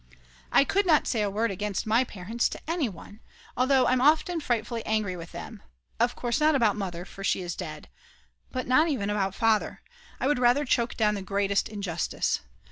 I 0.51 0.63
could 0.63 0.87
not 0.87 1.05
say 1.05 1.21
a 1.21 1.29
word 1.29 1.51
against 1.51 1.85
my 1.85 2.03
parents 2.03 2.49
to 2.49 2.59
anyone, 2.67 3.19
although 3.55 3.85
I'm 3.85 4.01
often 4.01 4.41
frightfully 4.41 4.83
angry 4.83 5.15
with 5.15 5.31
them; 5.31 5.61
of 5.99 6.15
course 6.15 6.39
not 6.39 6.55
about 6.55 6.75
Mother, 6.75 7.05
for 7.05 7.23
she 7.23 7.41
is 7.41 7.55
dead. 7.55 7.87
But 8.51 8.65
not 8.65 8.87
even 8.87 9.11
about 9.11 9.35
Father; 9.35 9.83
I 10.19 10.25
would 10.25 10.39
rather 10.39 10.65
choke 10.65 10.95
down 10.97 11.13
the 11.13 11.21
greatest 11.21 11.69
injustice. 11.69 12.39